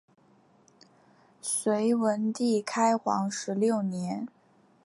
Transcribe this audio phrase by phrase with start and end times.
[1.43, 4.27] 隋文帝开皇十六年。